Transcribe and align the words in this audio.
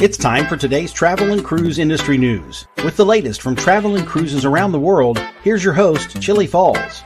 It's 0.00 0.16
time 0.16 0.46
for 0.46 0.56
today's 0.56 0.92
travel 0.92 1.32
and 1.32 1.44
cruise 1.44 1.80
industry 1.80 2.18
news. 2.18 2.68
With 2.84 2.96
the 2.96 3.04
latest 3.04 3.42
from 3.42 3.56
travel 3.56 3.96
and 3.96 4.06
cruises 4.06 4.44
around 4.44 4.70
the 4.70 4.78
world, 4.78 5.18
here's 5.42 5.64
your 5.64 5.72
host, 5.72 6.22
Chillie 6.22 6.46
Falls. 6.46 7.02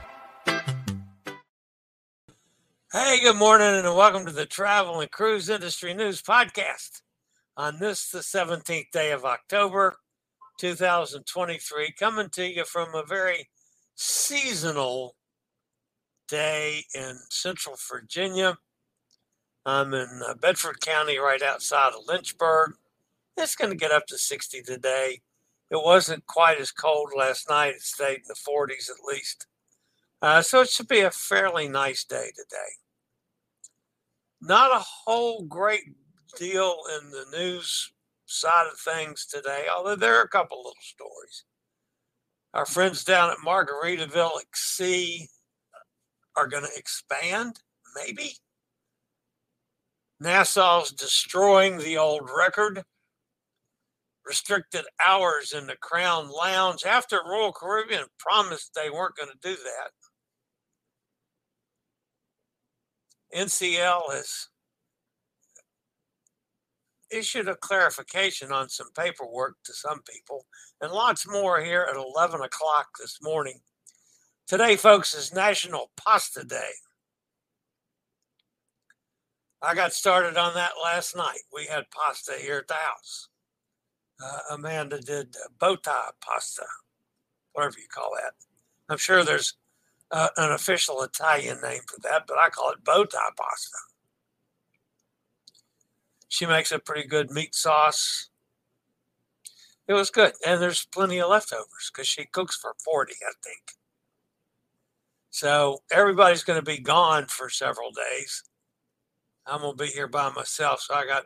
Hey, 2.93 3.19
good 3.23 3.37
morning, 3.37 3.67
and 3.67 3.97
welcome 3.97 4.27
to 4.27 4.31
the 4.31 4.45
Travel 4.45 5.01
and 5.01 5.11
Cruise 5.11 5.49
Industry 5.49 5.95
News 5.95 6.21
Podcast. 6.21 7.01
On 7.57 7.79
this, 7.79 8.11
the 8.11 8.19
17th 8.19 8.91
day 8.93 9.13
of 9.13 9.25
October, 9.25 9.97
2023, 10.61 11.95
coming 11.99 12.29
to 12.29 12.47
you 12.47 12.67
from 12.67 12.95
a 12.95 13.07
very 13.07 13.49
seasonal 13.95 15.17
day 16.29 16.85
in 16.95 17.17
Central 17.31 17.77
Virginia. 17.91 18.59
I'm 19.65 19.95
in 19.95 20.21
uh, 20.29 20.35
Bedford 20.35 20.83
County, 20.83 21.17
right 21.17 21.41
outside 21.41 21.95
of 21.95 22.07
Lynchburg. 22.07 22.75
It's 23.37 23.57
going 23.57 23.71
to 23.71 23.77
get 23.77 23.93
up 23.93 24.07
to 24.07 24.19
60 24.19 24.63
today. 24.63 25.21
It 25.71 25.83
wasn't 25.83 26.27
quite 26.27 26.61
as 26.61 26.71
cold 26.71 27.13
last 27.17 27.49
night. 27.49 27.75
It 27.75 27.83
stayed 27.83 28.19
in 28.19 28.23
the 28.29 28.35
40s 28.35 28.91
at 28.91 29.05
least. 29.07 29.47
Uh, 30.21 30.43
so 30.43 30.61
it 30.61 30.69
should 30.69 30.89
be 30.89 31.01
a 31.01 31.11
fairly 31.11 31.67
nice 31.67 32.05
day 32.05 32.31
today. 32.37 32.73
Not 34.41 34.71
a 34.71 34.85
whole 34.85 35.43
great 35.43 35.83
deal 36.39 36.77
in 36.99 37.11
the 37.11 37.25
news 37.37 37.93
side 38.27 38.67
of 38.71 38.79
things 38.79 39.27
today, 39.27 39.65
although 39.75 39.97
there 39.97 40.17
are 40.17 40.23
a 40.23 40.29
couple 40.29 40.59
little 40.59 40.75
stories. 40.81 41.45
Our 42.55 42.67
friends 42.67 43.03
down 43.03 43.31
at 43.31 43.39
Margaritaville 43.39 44.41
at 44.41 44.47
Sea 44.55 45.29
are 46.37 46.47
going 46.47 46.65
to 46.65 46.79
expand, 46.79 47.61
maybe. 47.97 48.37
Nassau's 50.23 50.93
destroying 50.93 51.79
the 51.79 51.97
old 51.97 52.29
record 52.37 52.85
restricted 54.27 54.85
hours 55.05 55.53
in 55.53 55.67
the 55.67 55.77
Crown 55.77 56.31
Lounge 56.31 56.85
after 56.85 57.21
Royal 57.27 57.53
Caribbean 57.53 58.05
promised 58.19 58.73
they 58.75 58.91
weren't 58.91 59.17
going 59.17 59.31
to 59.31 59.49
do 59.49 59.57
that. 59.57 59.91
NCL 63.39 64.13
has 64.13 64.49
issued 67.11 67.49
a 67.49 67.57
clarification 67.57 68.53
on 68.53 68.69
some 68.69 68.89
paperwork 68.97 69.57
to 69.65 69.73
some 69.73 70.03
people, 70.03 70.47
and 70.81 70.93
lots 70.93 71.29
more 71.29 71.61
here 71.61 71.87
at 71.91 71.97
11 71.97 72.41
o'clock 72.41 72.89
this 72.99 73.19
morning. 73.23 73.61
Today, 74.47 74.77
folks, 74.77 75.15
is 75.15 75.33
National 75.33 75.91
Pasta 75.97 76.45
Day. 76.45 76.73
I 79.63 79.75
got 79.75 79.93
started 79.93 80.37
on 80.37 80.55
that 80.55 80.73
last 80.83 81.17
night. 81.17 81.41
We 81.55 81.67
had 81.67 81.85
pasta 81.91 82.35
here 82.39 82.59
at 82.59 82.69
the 82.69 82.75
house 82.75 83.29
uh, 84.23 84.39
Amanda 84.55 85.01
did 85.01 85.37
bow 85.59 85.77
tie 85.77 86.11
pasta, 86.21 86.65
whatever 87.53 87.79
you 87.79 87.89
call 87.89 88.11
that. 88.17 88.35
I'm 88.89 88.99
sure 88.99 89.25
there's 89.25 89.55
uh, 90.11 90.29
an 90.37 90.53
official 90.53 91.03
Italian 91.03 91.61
name 91.63 91.81
for 91.87 92.01
that, 92.03 92.27
but 92.27 92.39
I 92.39 92.51
call 92.51 92.71
it 92.71 92.85
bow 92.85 93.05
tie 93.05 93.31
pasta. 93.37 93.77
She 96.29 96.47
makes 96.47 96.73
a 96.73 96.79
pretty 96.79 97.07
good 97.07 97.31
meat 97.31 97.55
sauce. 97.55 98.29
It 99.89 99.95
was 99.95 100.11
good, 100.11 100.33
and 100.47 100.63
there's 100.63 100.87
plenty 100.87 101.21
of 101.21 101.29
leftovers 101.29 101.91
because 101.93 102.07
she 102.07 102.25
cooks 102.25 102.57
for 102.57 102.75
40, 102.85 103.13
I 103.13 103.33
think. 103.45 103.73
So 105.31 105.83
everybody's 105.91 106.45
going 106.45 106.61
to 106.61 106.65
be 106.65 106.79
gone 106.79 107.27
for 107.27 107.49
several 107.49 107.91
days. 107.91 108.45
I'm 109.47 109.61
going 109.61 109.77
to 109.77 109.85
be 109.85 109.91
here 109.91 110.07
by 110.07 110.31
myself, 110.31 110.81
so 110.81 110.95
I 110.95 111.05
got 111.07 111.25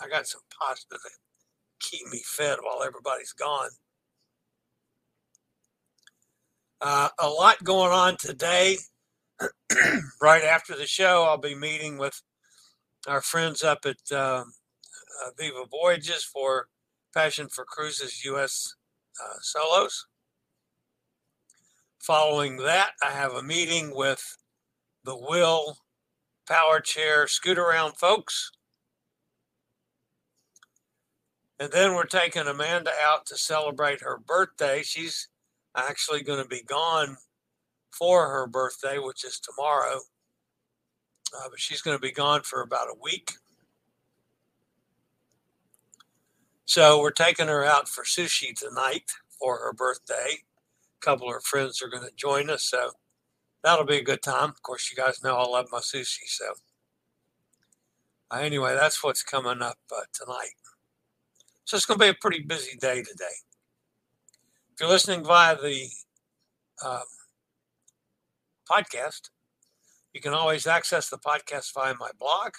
I 0.00 0.08
got 0.08 0.26
some 0.26 0.42
pasta 0.60 0.98
keep 1.80 2.06
me 2.08 2.22
fed 2.24 2.58
while 2.62 2.82
everybody's 2.82 3.32
gone. 3.32 3.70
Uh, 6.80 7.08
a 7.18 7.28
lot 7.28 7.62
going 7.64 7.92
on 7.92 8.16
today. 8.18 8.76
right 10.20 10.44
after 10.44 10.76
the 10.76 10.86
show, 10.86 11.24
I'll 11.24 11.38
be 11.38 11.54
meeting 11.54 11.98
with 11.98 12.22
our 13.06 13.20
friends 13.20 13.62
up 13.62 13.84
at 13.84 14.14
uh, 14.14 14.44
Viva 15.38 15.64
Voyages 15.70 16.24
for 16.24 16.68
Passion 17.14 17.48
for 17.48 17.64
Cruises 17.64 18.24
U.S. 18.24 18.74
Uh, 19.22 19.36
solos. 19.40 20.06
Following 21.98 22.58
that, 22.58 22.90
I 23.02 23.10
have 23.10 23.32
a 23.32 23.42
meeting 23.42 23.94
with 23.94 24.36
the 25.04 25.16
WHILL 25.16 25.78
Power 26.46 26.80
Chair 26.80 27.26
Scootaround 27.26 27.96
folks 27.96 28.50
and 31.58 31.72
then 31.72 31.94
we're 31.94 32.04
taking 32.04 32.46
Amanda 32.46 32.90
out 33.02 33.26
to 33.26 33.36
celebrate 33.36 34.02
her 34.02 34.18
birthday. 34.18 34.82
She's 34.82 35.28
actually 35.74 36.22
going 36.22 36.42
to 36.42 36.48
be 36.48 36.62
gone 36.62 37.16
for 37.90 38.28
her 38.28 38.46
birthday, 38.46 38.98
which 38.98 39.24
is 39.24 39.40
tomorrow. 39.40 40.00
Uh, 41.34 41.48
but 41.50 41.58
she's 41.58 41.82
going 41.82 41.96
to 41.96 42.00
be 42.00 42.12
gone 42.12 42.42
for 42.42 42.62
about 42.62 42.88
a 42.88 42.98
week. 43.02 43.32
So 46.66 47.00
we're 47.00 47.10
taking 47.10 47.48
her 47.48 47.64
out 47.64 47.88
for 47.88 48.04
sushi 48.04 48.54
tonight 48.54 49.10
for 49.38 49.58
her 49.58 49.72
birthday. 49.72 50.38
A 51.00 51.04
couple 51.04 51.28
of 51.28 51.34
her 51.34 51.40
friends 51.40 51.80
are 51.80 51.88
going 51.88 52.02
to 52.02 52.14
join 52.16 52.50
us. 52.50 52.64
So 52.64 52.90
that'll 53.62 53.86
be 53.86 53.98
a 53.98 54.04
good 54.04 54.22
time. 54.22 54.50
Of 54.50 54.62
course, 54.62 54.90
you 54.90 55.02
guys 55.02 55.22
know 55.22 55.36
I 55.36 55.46
love 55.46 55.68
my 55.72 55.78
sushi. 55.78 56.26
So 56.26 56.52
uh, 58.30 58.38
anyway, 58.38 58.74
that's 58.74 59.02
what's 59.02 59.22
coming 59.22 59.62
up 59.62 59.78
uh, 59.94 60.02
tonight. 60.12 60.54
So 61.66 61.76
it's 61.76 61.84
going 61.84 61.98
to 61.98 62.04
be 62.04 62.10
a 62.10 62.14
pretty 62.14 62.42
busy 62.44 62.76
day 62.78 63.02
today. 63.02 63.34
If 64.72 64.80
you're 64.80 64.88
listening 64.88 65.24
via 65.24 65.60
the 65.60 65.88
um, 66.84 67.02
podcast, 68.70 69.30
you 70.12 70.20
can 70.20 70.32
always 70.32 70.68
access 70.68 71.10
the 71.10 71.18
podcast 71.18 71.74
via 71.74 71.94
my 71.98 72.10
blog, 72.20 72.52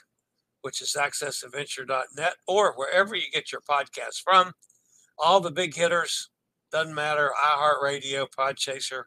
which 0.62 0.82
is 0.82 0.98
accessadventure.net, 1.00 2.34
or 2.50 2.74
wherever 2.76 3.16
you 3.16 3.32
get 3.34 3.50
your 3.50 3.62
podcasts 3.62 4.22
from. 4.22 4.52
All 5.18 5.40
the 5.40 5.52
big 5.52 5.74
hitters, 5.74 6.30
doesn't 6.74 6.94
matter, 6.94 7.32
iHeartRadio, 7.46 8.28
Podchaser, 8.38 9.04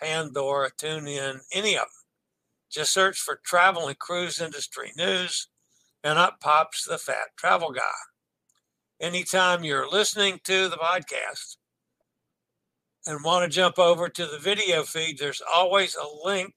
Pandora, 0.00 0.70
TuneIn, 0.70 1.40
any 1.52 1.74
of 1.74 1.80
them. 1.80 1.88
Just 2.70 2.92
search 2.92 3.18
for 3.18 3.40
travel 3.44 3.88
and 3.88 3.98
cruise 3.98 4.40
industry 4.40 4.92
news 4.96 5.48
and 6.04 6.16
up 6.16 6.38
pops 6.40 6.84
the 6.84 6.96
fat 6.96 7.36
travel 7.36 7.72
guy. 7.72 8.11
Anytime 9.02 9.64
you're 9.64 9.90
listening 9.90 10.38
to 10.44 10.68
the 10.68 10.76
podcast 10.76 11.56
and 13.04 13.24
want 13.24 13.42
to 13.42 13.52
jump 13.52 13.76
over 13.76 14.08
to 14.08 14.26
the 14.26 14.38
video 14.38 14.84
feed, 14.84 15.18
there's 15.18 15.42
always 15.52 15.96
a 15.96 16.24
link 16.24 16.54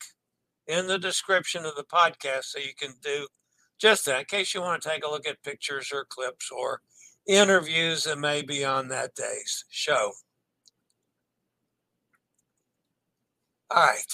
in 0.68 0.86
the 0.86 1.00
description 1.00 1.66
of 1.66 1.76
the 1.76 1.84
podcast 1.84 2.44
so 2.44 2.60
you 2.60 2.76
can 2.78 2.94
do 3.02 3.26
just 3.80 4.06
that 4.06 4.20
in 4.20 4.26
case 4.26 4.54
you 4.54 4.62
want 4.62 4.80
to 4.80 4.88
take 4.88 5.04
a 5.04 5.10
look 5.10 5.28
at 5.28 5.42
pictures 5.42 5.90
or 5.92 6.06
clips 6.06 6.52
or 6.52 6.82
interviews 7.28 8.04
that 8.04 8.20
may 8.20 8.44
be 8.44 8.64
on 8.64 8.90
that 8.90 9.16
day's 9.16 9.66
show. 9.70 10.12
All 13.72 13.88
right. 13.88 14.14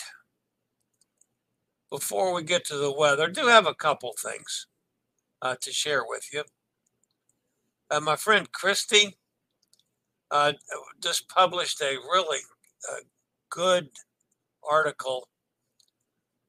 Before 1.90 2.34
we 2.34 2.44
get 2.44 2.66
to 2.68 2.78
the 2.78 2.94
weather, 2.94 3.26
I 3.26 3.30
do 3.30 3.48
have 3.48 3.68
a 3.68 3.76
couple 3.76 4.14
things 4.18 4.68
uh, 5.42 5.58
to 5.60 5.74
share 5.74 6.06
with 6.08 6.30
you. 6.32 6.44
Uh, 7.92 8.00
my 8.00 8.16
friend 8.16 8.50
Christy 8.54 9.18
uh, 10.32 10.54
just 11.02 11.28
published 11.28 11.82
a 11.82 11.98
really 12.10 12.40
uh, 12.90 13.02
good 13.50 13.90
article 14.68 15.28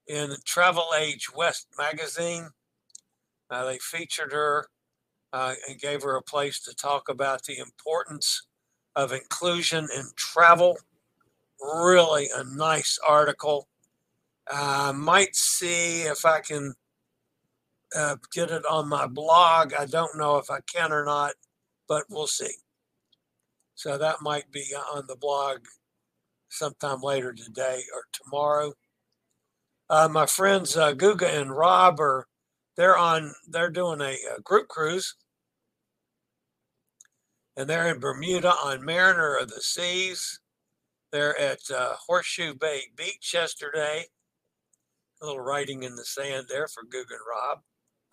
in 0.06 0.30
Travel 0.44 0.86
Age 0.96 1.34
West 1.34 1.66
magazine. 1.76 2.50
Uh, 3.50 3.64
they 3.64 3.78
featured 3.78 4.30
her 4.32 4.68
uh, 5.32 5.54
and 5.68 5.80
gave 5.80 6.04
her 6.04 6.14
a 6.14 6.22
place 6.22 6.60
to 6.60 6.76
talk 6.76 7.08
about 7.08 7.42
the 7.42 7.58
importance 7.58 8.46
of 8.94 9.10
inclusion 9.12 9.88
in 9.96 10.04
travel. 10.14 10.78
Really 11.60 12.28
a 12.36 12.44
nice 12.54 13.00
article. 13.04 13.66
I 14.48 14.92
might 14.92 15.34
see 15.34 16.02
if 16.02 16.24
I 16.24 16.38
can 16.38 16.74
uh, 17.96 18.16
get 18.32 18.50
it 18.50 18.64
on 18.66 18.88
my 18.88 19.06
blog. 19.06 19.74
I 19.74 19.86
don't 19.86 20.18
know 20.18 20.38
if 20.38 20.50
I 20.50 20.60
can 20.72 20.92
or 20.92 21.04
not, 21.04 21.32
but 21.88 22.04
we'll 22.08 22.26
see. 22.26 22.54
So 23.74 23.98
that 23.98 24.22
might 24.22 24.50
be 24.52 24.64
on 24.94 25.04
the 25.08 25.16
blog 25.16 25.58
sometime 26.48 27.00
later 27.02 27.32
today 27.32 27.82
or 27.94 28.04
tomorrow. 28.12 28.74
Uh, 29.90 30.08
my 30.08 30.26
friends 30.26 30.76
uh, 30.76 30.92
Guga 30.92 31.40
and 31.40 31.50
Rob 31.50 32.00
are 32.00 32.26
they're 32.76 32.96
on 32.96 33.34
they're 33.48 33.70
doing 33.70 34.00
a, 34.00 34.16
a, 34.36 34.40
group 34.40 34.68
cruise 34.68 35.16
and 37.56 37.68
they're 37.68 37.92
in 37.92 38.00
Bermuda 38.00 38.54
on 38.64 38.84
Mariner 38.84 39.36
of 39.36 39.48
the 39.48 39.60
Seas. 39.60 40.40
They're 41.10 41.38
at 41.38 41.60
uh, 41.70 41.94
Horseshoe 42.06 42.54
Bay 42.54 42.84
Beach 42.96 43.32
yesterday. 43.34 44.06
A 45.20 45.26
little 45.26 45.42
writing 45.42 45.82
in 45.82 45.94
the 45.94 46.04
sand 46.04 46.46
there 46.48 46.68
for 46.68 46.84
Guga 46.84 47.10
and 47.10 47.20
Rob. 47.28 47.60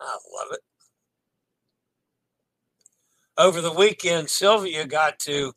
I 0.00 0.12
love 0.12 0.52
it. 0.52 0.60
Over 3.38 3.60
the 3.60 3.72
weekend, 3.72 4.28
Sylvia 4.28 4.86
got 4.86 5.18
to 5.20 5.52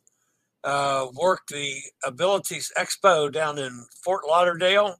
uh, 0.62 1.08
work 1.14 1.42
the 1.48 1.74
Abilities 2.02 2.72
Expo 2.76 3.30
down 3.30 3.58
in 3.58 3.86
Fort 4.02 4.24
Lauderdale 4.26 4.96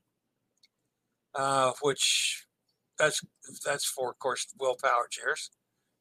uh, 1.35 1.73
which 1.83 2.47
that's 2.99 3.21
that's 3.65 3.85
for, 3.85 4.11
of 4.11 4.19
course, 4.19 4.47
WHILL 4.59 4.77
Power 4.83 5.09
chairs. 5.11 5.51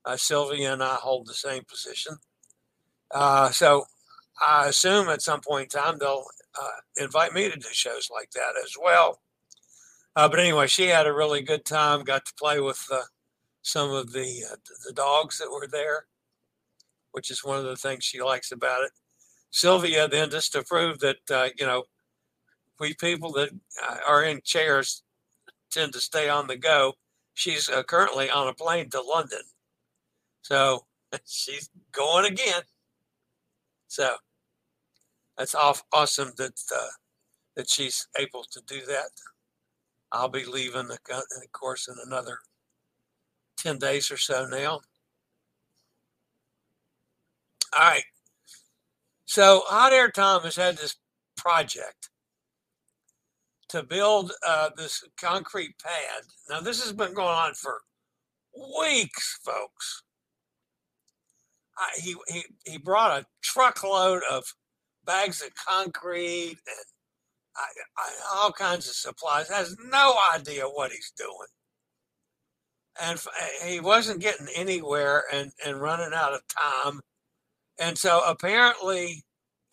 Uh, 0.06 0.18
Sylvia 0.18 0.74
and 0.74 0.84
I 0.84 0.96
hold 0.96 1.28
the 1.28 1.34
same 1.34 1.64
position. 1.64 2.18
Uh, 3.12 3.50
so 3.52 3.86
I 4.42 4.68
assume 4.68 5.10
at 5.10 5.22
some 5.22 5.42
point 5.42 5.74
in 5.74 5.82
time 5.82 5.98
they'll 5.98 6.26
uh, 6.60 7.04
invite 7.04 7.34
me 7.34 7.50
to 7.50 7.58
do 7.58 7.68
shows 7.72 8.10
like 8.14 8.32
that 8.32 8.54
as 8.64 8.74
well. 8.82 9.22
Uh, 10.16 10.30
but 10.30 10.40
anyway, 10.40 10.68
she 10.68 10.88
had 10.88 11.08
a 11.08 11.14
really 11.14 11.42
good 11.42 11.66
time. 11.66 12.04
Got 12.04 12.26
to 12.26 12.34
play 12.38 12.60
with 12.60 12.86
some 13.64 13.92
of 13.92 14.12
the 14.14 14.44
the 14.86 14.94
dogs 14.94 15.40
that 15.40 15.52
were 15.52 15.68
there, 15.68 16.06
which 17.12 17.32
is 17.32 17.44
one 17.44 17.58
of 17.58 17.66
the 17.66 17.76
things 17.76 18.04
she 18.04 18.22
likes 18.22 18.52
about 18.52 18.84
it. 18.84 18.92
Sylvia 19.50 20.08
then 20.08 20.30
just 20.30 20.52
to 20.54 20.64
prove 20.64 21.00
that 21.00 21.18
you 21.58 21.66
know 21.66 21.86
we 22.80 22.94
people 22.94 23.32
that 23.34 23.50
are 24.08 24.24
in 24.24 24.42
chairs 24.44 25.04
tend 25.72 25.94
to 25.94 26.00
stay 26.00 26.30
on 26.30 26.48
the 26.48 26.58
go. 26.58 26.94
She's 27.34 27.70
uh, 27.70 27.84
currently 27.84 28.30
on 28.30 28.48
a 28.48 28.54
plane 28.54 28.90
to 28.92 29.02
London. 29.02 29.42
So 30.44 30.86
she's 31.26 31.70
going 31.92 32.32
again. 32.32 32.62
So 33.88 34.16
that's 35.38 35.56
off, 35.56 35.84
awesome 35.92 36.32
that 36.38 36.60
uh, 36.76 36.88
that 37.56 37.70
she's 37.70 38.08
able 38.18 38.44
to 38.52 38.62
do 38.68 38.86
that. 38.88 39.10
I'll 40.12 40.30
be 40.30 40.46
leaving, 40.46 40.88
the, 40.88 41.00
of 41.16 41.52
course, 41.52 41.88
in 41.88 41.96
another 42.06 42.38
10 43.64 43.78
days 43.78 44.12
or 44.12 44.18
so 44.18 44.46
now. 44.46 44.82
All 47.76 47.82
right. 47.82 48.04
So 49.26 49.64
Hot 49.66 49.94
Air 49.94 50.12
Tom 50.12 50.44
has 50.44 50.58
had 50.58 50.78
this 50.78 50.98
project 51.38 52.10
to 53.70 53.82
build 53.82 54.34
uh, 54.46 54.70
this 54.78 55.04
concrete 55.20 55.76
pad. 55.82 56.24
Now, 56.50 56.60
this 56.60 56.84
has 56.84 56.94
been 56.94 57.14
going 57.14 57.28
on 57.30 57.54
for 57.54 57.82
weeks, 58.80 59.40
folks. 59.44 60.04
I, 61.78 62.00
he, 62.00 62.16
he, 62.28 62.44
he 62.66 62.78
brought 62.78 63.22
a 63.22 63.26
truckload 63.42 64.22
of 64.30 64.44
bags 65.06 65.42
of 65.42 65.50
concrete 65.56 66.58
and 66.68 66.86
I, 67.56 67.68
I, 67.98 68.12
all 68.36 68.52
kinds 68.52 68.88
of 68.88 68.96
supplies. 68.96 69.50
Has 69.50 69.76
no 69.86 70.16
idea 70.34 70.66
what 70.66 70.92
he's 70.92 71.12
doing. 71.18 71.48
And 73.02 73.20
he 73.66 73.80
wasn't 73.80 74.22
getting 74.22 74.48
anywhere 74.56 75.24
and, 75.32 75.52
and 75.66 75.82
running 75.82 76.14
out 76.14 76.34
of 76.34 76.42
time. 76.48 77.02
And 77.80 77.98
so 77.98 78.22
apparently, 78.28 79.24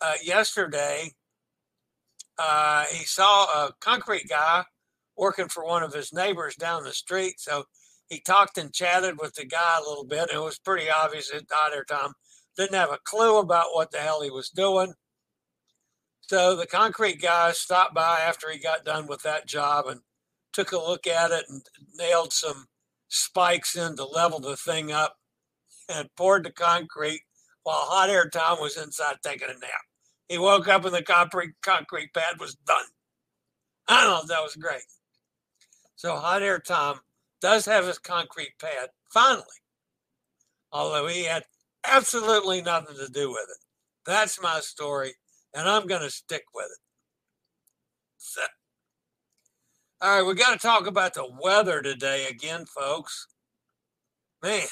uh, 0.01 0.13
yesterday, 0.23 1.11
uh, 2.39 2.85
he 2.91 3.05
saw 3.05 3.45
a 3.45 3.73
concrete 3.79 4.27
guy 4.27 4.63
working 5.15 5.47
for 5.47 5.63
one 5.63 5.83
of 5.83 5.93
his 5.93 6.11
neighbors 6.11 6.55
down 6.55 6.83
the 6.83 6.93
street. 6.93 7.39
So 7.39 7.65
he 8.09 8.19
talked 8.19 8.57
and 8.57 8.73
chatted 8.73 9.19
with 9.19 9.35
the 9.35 9.45
guy 9.45 9.77
a 9.77 9.87
little 9.87 10.05
bit. 10.05 10.31
It 10.33 10.39
was 10.39 10.57
pretty 10.57 10.89
obvious 10.89 11.29
that 11.29 11.47
Dr. 11.47 11.85
Tom 11.87 12.13
didn't 12.57 12.75
have 12.75 12.91
a 12.91 12.99
clue 13.03 13.37
about 13.37 13.73
what 13.73 13.91
the 13.91 13.99
hell 13.99 14.21
he 14.21 14.31
was 14.31 14.49
doing. 14.49 14.93
So 16.21 16.55
the 16.55 16.65
concrete 16.65 17.21
guy 17.21 17.51
stopped 17.51 17.93
by 17.93 18.19
after 18.21 18.49
he 18.49 18.57
got 18.57 18.85
done 18.85 19.05
with 19.07 19.21
that 19.23 19.47
job 19.47 19.85
and 19.87 20.01
took 20.53 20.71
a 20.71 20.77
look 20.77 21.05
at 21.05 21.31
it 21.31 21.45
and 21.49 21.61
nailed 21.95 22.33
some 22.33 22.65
spikes 23.11 23.75
in 23.75 23.95
to 23.97 24.05
level 24.05 24.39
the 24.39 24.57
thing 24.57 24.91
up 24.91 25.17
and 25.89 26.09
poured 26.15 26.45
the 26.45 26.51
concrete 26.51 27.21
while 27.63 27.81
hot 27.81 28.09
air 28.09 28.29
Tom 28.29 28.59
was 28.59 28.77
inside 28.77 29.17
taking 29.23 29.49
a 29.49 29.53
nap. 29.53 29.81
He 30.29 30.37
woke 30.37 30.67
up 30.67 30.85
and 30.85 30.95
the 30.95 31.03
concrete 31.03 31.53
concrete 31.61 32.13
pad 32.13 32.39
was 32.39 32.55
done. 32.55 32.85
I 33.87 34.05
don't 34.05 34.27
know. 34.27 34.35
That 34.35 34.41
was 34.41 34.55
great. 34.55 34.83
So 35.95 36.15
Hot 36.15 36.41
Air 36.41 36.59
Tom 36.59 37.01
does 37.41 37.65
have 37.65 37.85
his 37.85 37.99
concrete 37.99 38.53
pad 38.59 38.89
finally, 39.13 39.43
although 40.71 41.07
he 41.07 41.25
had 41.25 41.43
absolutely 41.85 42.61
nothing 42.61 42.95
to 42.95 43.11
do 43.11 43.29
with 43.29 43.45
it. 43.49 43.65
That's 44.05 44.41
my 44.41 44.61
story, 44.61 45.13
and 45.53 45.69
I'm 45.69 45.85
going 45.85 46.01
to 46.01 46.09
stick 46.09 46.43
with 46.55 46.65
it. 46.65 46.79
So, 48.17 48.41
all 50.01 50.17
right, 50.17 50.27
we 50.27 50.33
got 50.35 50.51
to 50.53 50.59
talk 50.59 50.87
about 50.87 51.13
the 51.13 51.27
weather 51.41 51.81
today 51.81 52.27
again, 52.27 52.65
folks. 52.65 53.27
Man, 54.43 54.67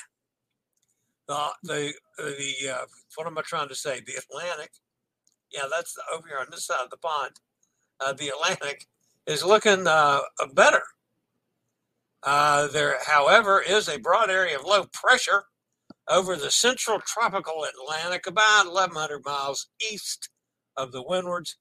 the 1.28 1.50
the 1.64 1.94
the 2.18 2.70
uh, 2.70 2.86
what 3.16 3.28
am 3.28 3.38
I 3.38 3.42
trying 3.42 3.70
to 3.70 3.76
say? 3.76 4.02
The 4.06 4.16
Atlantic 4.16 4.72
yeah, 5.52 5.64
that's 5.72 5.96
over 6.14 6.28
here 6.28 6.40
on 6.40 6.48
this 6.52 6.66
side 6.66 6.84
of 6.84 6.90
the 6.90 6.98
pond. 6.98 7.32
Uh, 8.00 8.14
the 8.14 8.30
Atlantic 8.30 8.86
is 9.26 9.44
looking 9.44 9.88
uh, 9.88 10.20
better. 10.54 10.82
Uh, 12.24 12.68
there, 12.68 12.98
however, 13.06 13.62
is 13.62 13.88
a 13.88 14.00
broad 14.00 14.30
area 14.30 14.58
of 14.58 14.66
low 14.66 14.86
pressure 14.94 15.44
over 16.10 16.36
the 16.36 16.52
central 16.52 17.00
tropical 17.00 17.66
Atlantic, 17.66 18.28
about 18.28 18.66
1,100 18.66 19.24
miles 19.26 19.68
east 19.92 20.30
of 20.76 20.92
the 20.92 21.04
windwards. 21.04 21.58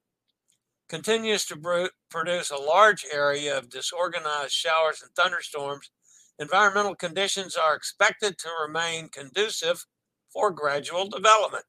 Continues 0.88 1.44
to 1.46 1.90
produce 2.10 2.50
a 2.50 2.56
large 2.56 3.04
area 3.12 3.56
of 3.56 3.68
disorganized 3.68 4.52
showers 4.52 5.02
and 5.02 5.10
thunderstorms. 5.14 5.90
Environmental 6.38 6.94
conditions 6.94 7.56
are 7.56 7.74
expected 7.74 8.38
to 8.38 8.48
remain 8.62 9.08
conducive 9.08 9.84
for 10.32 10.50
gradual 10.50 11.08
development 11.08 11.64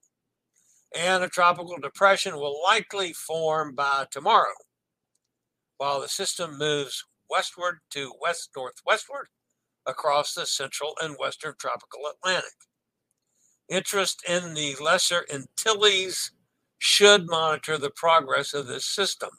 and 0.96 1.24
a 1.24 1.30
tropical 1.30 1.78
depression 1.78 2.36
will 2.36 2.62
likely 2.64 3.14
form 3.14 3.76
by 3.76 4.06
tomorrow, 4.12 4.56
while 5.78 6.02
the 6.02 6.08
system 6.08 6.58
moves 6.58 7.06
westward 7.30 7.80
to 7.92 8.12
west 8.20 8.50
northwestward 8.56 9.26
across 9.86 10.34
the 10.34 10.46
central 10.46 10.96
and 11.02 11.16
western 11.20 11.54
tropical 11.60 12.02
Atlantic. 12.08 12.54
Interest 13.70 14.24
in 14.28 14.56
the 14.56 14.76
Lesser 14.82 15.26
Antilles 15.32 16.32
should 16.80 17.28
monitor 17.28 17.78
the 17.78 17.92
progress 17.92 18.54
of 18.54 18.68
this 18.68 18.86
system. 18.86 19.30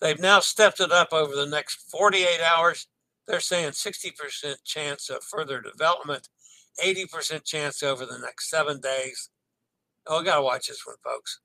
They've 0.00 0.20
now 0.20 0.40
stepped 0.40 0.80
it 0.80 0.92
up 0.92 1.12
over 1.12 1.34
the 1.34 1.46
next 1.46 1.90
48 1.90 2.40
hours 2.42 2.86
they're 3.26 3.40
saying 3.40 3.70
60% 3.70 4.54
chance 4.64 5.10
of 5.10 5.24
further 5.24 5.60
development, 5.60 6.28
80% 6.82 7.44
chance 7.44 7.82
over 7.82 8.06
the 8.06 8.18
next 8.18 8.48
seven 8.48 8.80
days. 8.80 9.30
Oh, 10.06 10.20
I 10.20 10.24
got 10.24 10.36
to 10.36 10.42
watch 10.42 10.68
this 10.68 10.86
one, 10.86 10.96
folks. 11.02 11.40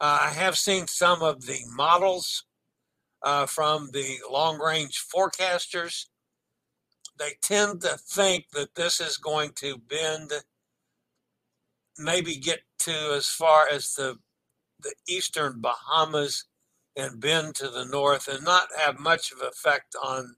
Uh, 0.00 0.20
I 0.22 0.28
have 0.30 0.56
seen 0.56 0.86
some 0.86 1.22
of 1.22 1.44
the 1.44 1.58
models 1.74 2.44
uh, 3.22 3.44
from 3.44 3.90
the 3.92 4.16
long 4.30 4.58
range 4.58 5.04
forecasters. 5.14 6.06
They 7.18 7.32
tend 7.42 7.82
to 7.82 7.98
think 7.98 8.46
that 8.54 8.74
this 8.74 8.98
is 8.98 9.18
going 9.18 9.50
to 9.56 9.76
bend, 9.76 10.32
maybe 12.00 12.36
get 12.36 12.60
to 12.80 13.14
as 13.16 13.26
far 13.28 13.68
as 13.68 13.94
the, 13.94 14.16
the 14.82 14.94
eastern 15.08 15.60
Bahamas 15.60 16.44
and 16.96 17.20
bend 17.20 17.54
to 17.56 17.68
the 17.68 17.84
north 17.84 18.28
and 18.28 18.44
not 18.44 18.68
have 18.76 18.98
much 18.98 19.32
of 19.32 19.40
effect 19.40 19.94
on 20.02 20.36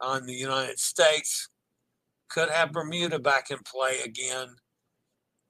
on 0.00 0.26
the 0.26 0.34
United 0.34 0.78
States. 0.78 1.48
Could 2.28 2.48
have 2.48 2.72
Bermuda 2.72 3.18
back 3.18 3.50
in 3.50 3.58
play 3.58 4.00
again. 4.04 4.48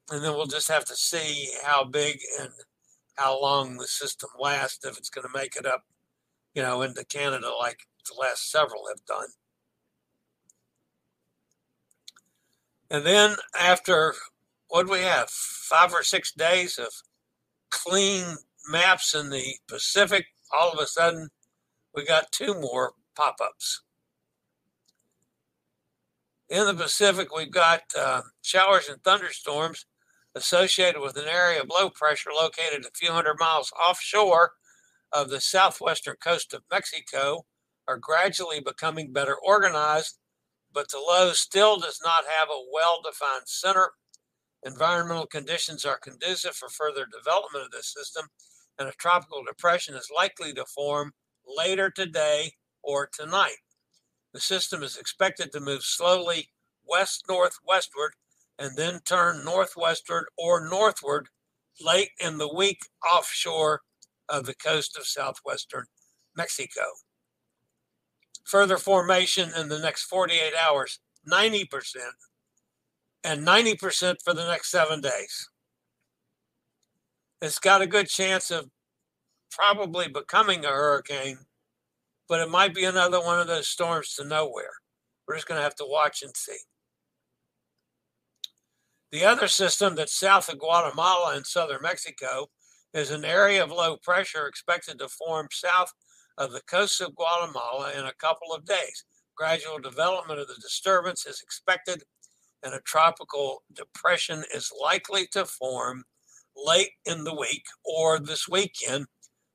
And 0.09 0.23
then 0.23 0.33
we'll 0.33 0.45
just 0.45 0.67
have 0.67 0.83
to 0.85 0.95
see 0.95 1.47
how 1.63 1.85
big 1.85 2.19
and 2.39 2.49
how 3.15 3.39
long 3.39 3.77
the 3.77 3.87
system 3.87 4.29
lasts 4.39 4.85
if 4.85 4.97
it's 4.97 5.09
going 5.09 5.25
to 5.25 5.39
make 5.39 5.55
it 5.55 5.65
up, 5.65 5.83
you 6.53 6.61
know, 6.61 6.81
into 6.81 7.05
Canada 7.05 7.49
like 7.59 7.79
the 8.09 8.19
last 8.19 8.51
several 8.51 8.87
have 8.89 9.05
done. 9.05 9.29
And 12.89 13.05
then 13.05 13.37
after 13.57 14.15
what 14.71 14.87
do 14.87 14.93
we 14.93 15.01
have? 15.01 15.29
Five 15.29 15.93
or 15.93 16.01
six 16.01 16.31
days 16.31 16.79
of 16.79 16.87
clean 17.71 18.37
maps 18.69 19.13
in 19.13 19.29
the 19.29 19.55
Pacific, 19.67 20.27
all 20.57 20.71
of 20.71 20.79
a 20.79 20.87
sudden 20.87 21.27
we 21.93 22.05
got 22.05 22.31
two 22.31 22.53
more 22.53 22.93
pop 23.13 23.35
ups. 23.43 23.81
In 26.49 26.65
the 26.65 26.73
Pacific, 26.73 27.35
we've 27.35 27.51
got 27.51 27.81
uh, 27.97 28.21
showers 28.41 28.87
and 28.87 29.03
thunderstorms 29.03 29.85
associated 30.35 31.01
with 31.01 31.17
an 31.17 31.27
area 31.27 31.61
of 31.61 31.69
low 31.69 31.89
pressure 31.89 32.29
located 32.33 32.85
a 32.85 32.95
few 32.95 33.11
hundred 33.11 33.35
miles 33.39 33.73
offshore 33.73 34.51
of 35.11 35.29
the 35.29 35.41
southwestern 35.41 36.15
coast 36.23 36.53
of 36.53 36.63
Mexico 36.71 37.45
are 37.89 37.97
gradually 37.97 38.61
becoming 38.61 39.11
better 39.11 39.35
organized, 39.35 40.17
but 40.73 40.89
the 40.91 40.97
low 40.97 41.33
still 41.33 41.77
does 41.77 41.99
not 42.01 42.23
have 42.39 42.47
a 42.47 42.65
well 42.71 43.01
defined 43.03 43.43
center. 43.47 43.91
Environmental 44.63 45.25
conditions 45.25 45.85
are 45.85 45.97
conducive 45.97 46.55
for 46.55 46.69
further 46.69 47.05
development 47.05 47.65
of 47.65 47.71
this 47.71 47.93
system, 47.93 48.27
and 48.77 48.87
a 48.87 48.93
tropical 48.93 49.43
depression 49.43 49.95
is 49.95 50.11
likely 50.15 50.53
to 50.53 50.65
form 50.65 51.13
later 51.45 51.89
today 51.89 52.53
or 52.83 53.09
tonight. 53.11 53.57
The 54.33 54.39
system 54.39 54.83
is 54.83 54.97
expected 54.97 55.51
to 55.51 55.59
move 55.59 55.83
slowly 55.83 56.49
west 56.87 57.25
northwestward 57.27 58.11
and 58.59 58.77
then 58.77 58.99
turn 59.05 59.43
northwestward 59.43 60.25
or 60.37 60.67
northward 60.67 61.27
late 61.79 62.09
in 62.19 62.37
the 62.37 62.53
week 62.53 62.79
offshore 63.11 63.81
of 64.29 64.45
the 64.45 64.53
coast 64.53 64.97
of 64.97 65.07
southwestern 65.07 65.85
Mexico. 66.35 66.83
Further 68.45 68.77
formation 68.77 69.51
in 69.57 69.69
the 69.69 69.79
next 69.79 70.03
48 70.03 70.53
hours, 70.55 70.99
90%, 71.29 71.67
and 73.23 73.45
90% 73.45 74.17
for 74.23 74.33
the 74.33 74.45
next 74.47 74.71
seven 74.71 75.01
days. 75.01 75.49
It's 77.41 77.59
got 77.59 77.81
a 77.81 77.87
good 77.87 78.07
chance 78.07 78.51
of 78.51 78.69
probably 79.51 80.07
becoming 80.07 80.63
a 80.65 80.69
hurricane, 80.69 81.39
but 82.29 82.39
it 82.39 82.49
might 82.49 82.73
be 82.73 82.85
another 82.85 83.19
one 83.19 83.39
of 83.39 83.47
those 83.47 83.67
storms 83.67 84.15
to 84.15 84.23
nowhere. 84.23 84.71
We're 85.27 85.35
just 85.35 85.47
going 85.47 85.57
to 85.59 85.63
have 85.63 85.75
to 85.75 85.85
watch 85.87 86.23
and 86.23 86.35
see. 86.35 86.57
The 89.11 89.25
other 89.25 89.47
system 89.47 89.95
that's 89.95 90.15
south 90.15 90.49
of 90.49 90.59
Guatemala 90.59 91.35
and 91.35 91.45
southern 91.45 91.81
Mexico 91.81 92.49
is 92.93 93.11
an 93.11 93.25
area 93.25 93.63
of 93.63 93.71
low 93.71 93.97
pressure 93.97 94.47
expected 94.47 94.99
to 94.99 95.09
form 95.09 95.47
south 95.51 95.91
of 96.37 96.51
the 96.51 96.61
coast 96.61 97.01
of 97.01 97.15
Guatemala 97.15 97.91
in 97.97 98.05
a 98.05 98.13
couple 98.13 98.53
of 98.53 98.65
days. 98.65 99.03
Gradual 99.35 99.79
development 99.79 100.39
of 100.39 100.47
the 100.47 100.55
disturbance 100.55 101.25
is 101.25 101.41
expected, 101.41 102.03
and 102.63 102.73
a 102.73 102.81
tropical 102.81 103.63
depression 103.73 104.43
is 104.53 104.71
likely 104.79 105.27
to 105.27 105.45
form 105.45 106.03
late 106.55 106.91
in 107.05 107.23
the 107.23 107.35
week 107.35 107.65
or 107.85 108.19
this 108.19 108.47
weekend 108.47 109.05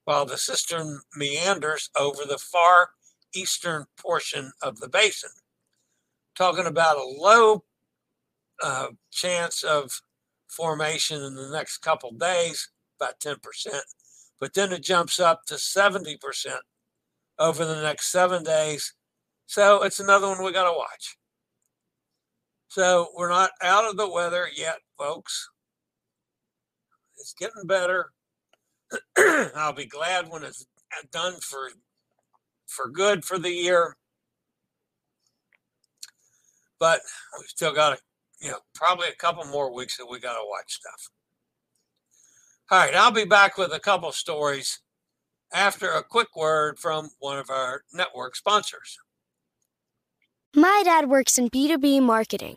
while 0.04 0.24
the 0.24 0.38
system 0.38 1.02
meanders 1.16 1.90
over 1.98 2.22
the 2.24 2.38
far 2.38 2.90
eastern 3.34 3.84
portion 4.00 4.52
of 4.62 4.78
the 4.78 4.88
basin. 4.88 5.30
Talking 6.36 6.66
about 6.66 6.96
a 6.96 7.04
low 7.04 7.64
uh, 8.62 8.88
chance 9.10 9.62
of 9.62 10.00
formation 10.48 11.22
in 11.22 11.34
the 11.34 11.50
next 11.50 11.78
couple 11.78 12.12
days, 12.12 12.70
about 13.00 13.20
10%, 13.20 13.36
but 14.40 14.54
then 14.54 14.72
it 14.72 14.82
jumps 14.82 15.20
up 15.20 15.44
to 15.46 15.54
70% 15.54 16.16
over 17.38 17.64
the 17.64 17.82
next 17.82 18.10
seven 18.10 18.42
days. 18.42 18.94
So 19.46 19.82
it's 19.82 20.00
another 20.00 20.28
one 20.28 20.42
we 20.42 20.52
got 20.52 20.70
to 20.70 20.76
watch. 20.76 21.16
So 22.76 23.08
we're 23.16 23.30
not 23.30 23.52
out 23.62 23.88
of 23.88 23.96
the 23.96 24.06
weather 24.06 24.50
yet, 24.54 24.80
folks. 24.98 25.48
It's 27.16 27.32
getting 27.32 27.66
better. 27.66 28.12
I'll 29.56 29.72
be 29.72 29.86
glad 29.86 30.28
when 30.28 30.42
it's 30.42 30.66
done 31.10 31.36
for 31.40 31.70
for 32.66 32.90
good 32.90 33.24
for 33.24 33.38
the 33.38 33.48
year. 33.48 33.96
But 36.78 37.00
we've 37.38 37.48
still 37.48 37.72
got 37.72 37.94
a, 37.94 37.98
you 38.42 38.50
know, 38.50 38.58
probably 38.74 39.08
a 39.08 39.14
couple 39.14 39.46
more 39.46 39.74
weeks 39.74 39.96
that 39.96 40.10
we 40.10 40.20
got 40.20 40.34
to 40.34 40.44
watch 40.46 40.74
stuff. 40.74 41.08
All 42.70 42.78
right, 42.78 42.94
I'll 42.94 43.10
be 43.10 43.24
back 43.24 43.56
with 43.56 43.72
a 43.72 43.80
couple 43.80 44.12
stories 44.12 44.80
after 45.50 45.92
a 45.92 46.02
quick 46.02 46.36
word 46.36 46.78
from 46.78 47.08
one 47.20 47.38
of 47.38 47.48
our 47.48 47.84
network 47.94 48.36
sponsors. 48.36 48.98
My 50.54 50.82
dad 50.84 51.08
works 51.08 51.38
in 51.38 51.48
B2B 51.48 52.02
marketing, 52.02 52.56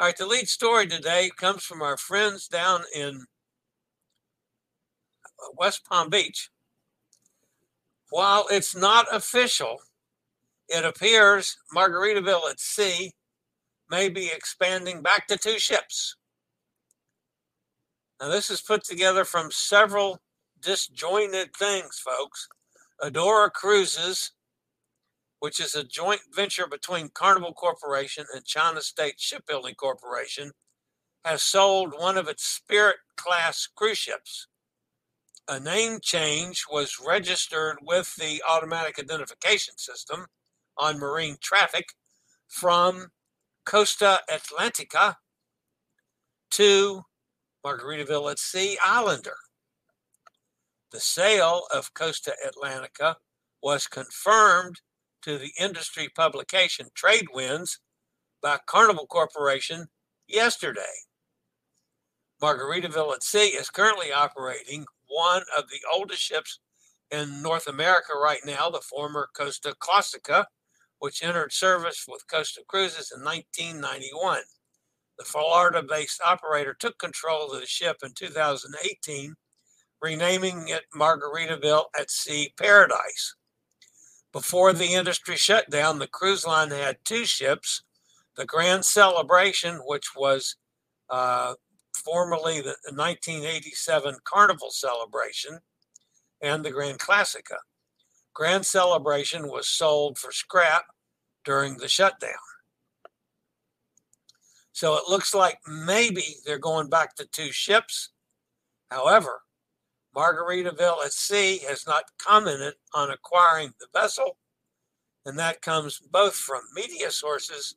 All 0.00 0.08
right, 0.08 0.16
the 0.16 0.26
lead 0.26 0.48
story 0.48 0.88
today 0.88 1.30
comes 1.36 1.62
from 1.62 1.80
our 1.80 1.96
friends 1.96 2.48
down 2.48 2.82
in 2.96 3.26
uh, 5.24 5.52
West 5.56 5.84
Palm 5.88 6.10
Beach. 6.10 6.50
While 8.10 8.46
it's 8.50 8.74
not 8.74 9.06
official, 9.14 9.78
it 10.68 10.84
appears 10.84 11.56
Margaritaville 11.72 12.50
at 12.50 12.58
Sea 12.58 13.12
may 13.88 14.08
be 14.08 14.32
expanding 14.34 15.00
back 15.00 15.28
to 15.28 15.38
two 15.38 15.60
ships. 15.60 16.16
Now, 18.20 18.30
this 18.30 18.50
is 18.50 18.62
put 18.62 18.82
together 18.82 19.24
from 19.24 19.52
several 19.52 20.18
disjointed 20.60 21.54
things, 21.54 22.00
folks. 22.00 22.48
Adora 23.00 23.52
Cruises, 23.52 24.32
which 25.44 25.60
is 25.60 25.74
a 25.74 25.84
joint 25.84 26.22
venture 26.34 26.66
between 26.66 27.10
Carnival 27.10 27.52
Corporation 27.52 28.24
and 28.34 28.46
China 28.46 28.80
State 28.80 29.20
Shipbuilding 29.20 29.74
Corporation, 29.74 30.52
has 31.22 31.42
sold 31.42 31.92
one 31.98 32.16
of 32.16 32.28
its 32.28 32.42
Spirit 32.42 32.96
class 33.18 33.68
cruise 33.76 33.98
ships 33.98 34.46
a 35.46 35.60
name 35.60 35.98
change 36.00 36.64
was 36.70 36.98
registered 37.06 37.76
with 37.82 38.16
the 38.16 38.42
automatic 38.48 38.98
identification 38.98 39.76
system 39.76 40.24
on 40.78 40.98
marine 40.98 41.36
traffic 41.42 41.84
from 42.48 43.08
Costa 43.66 44.20
Atlantica 44.30 45.16
to 46.52 47.02
Margaritaville 47.62 48.30
at 48.30 48.38
Sea 48.38 48.78
Islander. 48.82 49.36
The 50.90 51.00
sale 51.00 51.64
of 51.70 51.92
Costa 51.92 52.32
Atlantica 52.46 53.16
was 53.62 53.86
confirmed 53.86 54.80
to 55.24 55.38
the 55.38 55.52
industry 55.58 56.08
publication 56.14 56.86
Tradewinds 56.94 57.78
by 58.42 58.58
Carnival 58.66 59.06
Corporation 59.06 59.86
yesterday. 60.28 60.82
Margaritaville 62.42 63.14
at 63.14 63.22
Sea 63.22 63.48
is 63.48 63.70
currently 63.70 64.12
operating 64.12 64.84
one 65.06 65.42
of 65.56 65.64
the 65.70 65.80
oldest 65.94 66.20
ships 66.20 66.60
in 67.10 67.42
North 67.42 67.66
America 67.66 68.12
right 68.22 68.40
now, 68.44 68.68
the 68.68 68.80
former 68.80 69.28
Costa 69.34 69.74
Classica, 69.80 70.44
which 70.98 71.22
entered 71.22 71.52
service 71.52 72.04
with 72.06 72.26
Costa 72.30 72.60
Cruises 72.68 73.12
in 73.16 73.24
1991. 73.24 74.40
The 75.18 75.24
Florida 75.24 75.82
based 75.82 76.20
operator 76.22 76.76
took 76.78 76.98
control 76.98 77.52
of 77.52 77.60
the 77.60 77.66
ship 77.66 77.96
in 78.02 78.12
2018, 78.12 79.34
renaming 80.02 80.68
it 80.68 80.82
Margaritaville 80.94 81.84
at 81.98 82.10
Sea 82.10 82.52
Paradise. 82.58 83.36
Before 84.34 84.72
the 84.72 84.94
industry 84.94 85.36
shut 85.36 85.70
down, 85.70 86.00
the 86.00 86.08
cruise 86.08 86.44
line 86.44 86.72
had 86.72 86.98
two 87.04 87.24
ships 87.24 87.84
the 88.36 88.44
Grand 88.44 88.84
Celebration, 88.84 89.76
which 89.86 90.16
was 90.16 90.56
uh, 91.08 91.54
formerly 91.94 92.60
the 92.60 92.74
1987 92.92 94.16
Carnival 94.24 94.72
Celebration, 94.72 95.60
and 96.42 96.64
the 96.64 96.72
Grand 96.72 96.98
Classica. 96.98 97.58
Grand 98.34 98.66
Celebration 98.66 99.46
was 99.46 99.68
sold 99.68 100.18
for 100.18 100.32
scrap 100.32 100.86
during 101.44 101.76
the 101.76 101.86
shutdown. 101.86 102.32
So 104.72 104.96
it 104.96 105.04
looks 105.08 105.32
like 105.32 105.60
maybe 105.64 106.24
they're 106.44 106.58
going 106.58 106.88
back 106.88 107.14
to 107.16 107.26
two 107.26 107.52
ships. 107.52 108.10
However, 108.90 109.42
Margaritaville 110.14 111.04
at 111.04 111.12
Sea 111.12 111.58
has 111.68 111.86
not 111.86 112.04
commented 112.18 112.74
on 112.94 113.10
acquiring 113.10 113.72
the 113.80 113.86
vessel, 113.92 114.36
and 115.26 115.38
that 115.38 115.62
comes 115.62 115.98
both 115.98 116.34
from 116.34 116.60
media 116.74 117.10
sources 117.10 117.76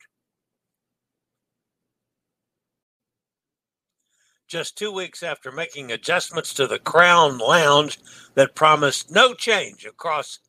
Just 4.51 4.77
two 4.77 4.91
weeks 4.91 5.23
after 5.23 5.49
making 5.49 5.93
adjustments 5.93 6.53
to 6.53 6.67
the 6.67 6.77
Crown 6.77 7.37
Lounge 7.37 7.97
that 8.35 8.53
promised 8.53 9.09
no 9.09 9.33
change 9.33 9.85
across 9.85 10.39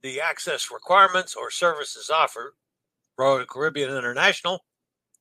the 0.00 0.20
access 0.20 0.70
requirements 0.70 1.34
or 1.34 1.50
services 1.50 2.08
offered, 2.08 2.52
Royal 3.18 3.44
Caribbean 3.44 3.90
International 3.90 4.60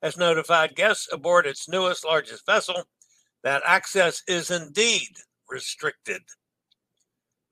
has 0.04 0.18
notified 0.18 0.76
guests 0.76 1.12
aboard 1.12 1.48
its 1.48 1.68
newest, 1.68 2.06
largest 2.06 2.46
vessel 2.46 2.84
that 3.44 3.64
access 3.66 4.22
is 4.28 4.52
indeed 4.52 5.18
restricted. 5.50 6.22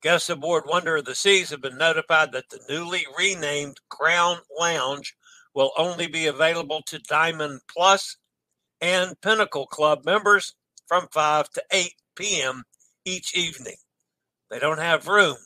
Guests 0.04 0.30
aboard 0.30 0.66
Wonder 0.68 0.98
of 0.98 1.04
the 1.04 1.16
Seas 1.16 1.50
have 1.50 1.60
been 1.60 1.76
notified 1.76 2.30
that 2.30 2.48
the 2.48 2.60
newly 2.68 3.04
renamed 3.18 3.78
Crown 3.88 4.38
Lounge 4.56 5.16
will 5.52 5.72
only 5.76 6.06
be 6.06 6.28
available 6.28 6.82
to 6.86 7.00
Diamond 7.00 7.62
Plus 7.68 8.18
and 8.80 9.20
Pinnacle 9.20 9.66
Club 9.66 10.04
members 10.04 10.54
from 10.86 11.08
5 11.10 11.50
to 11.50 11.62
8 11.70 11.92
p.m. 12.14 12.64
each 13.04 13.36
evening. 13.36 13.76
They 14.50 14.58
don't 14.58 14.78
have 14.78 15.08
room 15.08 15.36